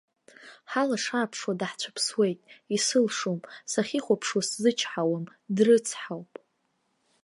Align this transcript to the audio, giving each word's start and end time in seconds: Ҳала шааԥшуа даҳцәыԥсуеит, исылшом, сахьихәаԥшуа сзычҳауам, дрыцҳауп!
Ҳала 0.71 0.97
шааԥшуа 1.03 1.59
даҳцәыԥсуеит, 1.59 2.39
исылшом, 2.75 3.39
сахьихәаԥшуа 3.71 4.41
сзычҳауам, 4.47 5.25
дрыцҳауп! 5.55 6.31